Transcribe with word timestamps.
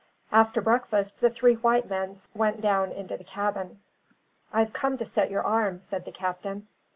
After 0.31 0.61
breakfast, 0.63 1.21
the 1.21 1.29
three 1.29 1.53
white 1.53 1.87
men 1.87 2.15
went 2.33 2.59
down 2.59 2.91
into 2.91 3.17
the 3.17 3.23
cabin. 3.23 3.81
"I've 4.51 4.73
come 4.73 4.97
to 4.97 5.05
set 5.05 5.29
your 5.29 5.43
arm," 5.43 5.79
said 5.79 6.05
the 6.05 6.11
captain. 6.11 6.67